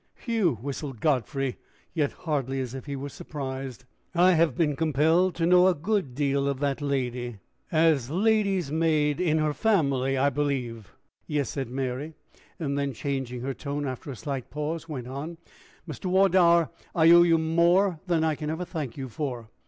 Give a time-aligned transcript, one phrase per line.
[0.25, 1.57] "Whew!" whistled Godfrey,
[1.93, 3.85] yet hardly as if he were surprised.
[4.15, 7.37] "I have been compelled to know a good deal of that lady."
[7.71, 10.91] "As lady's maid in her family, I believe."
[11.27, 12.15] "Yes," said Mary
[12.57, 15.37] then changing her tone after a slight pause, went on:
[15.87, 16.05] "Mr.
[16.07, 19.51] Wardour, I owe you more than I can ever thank you for.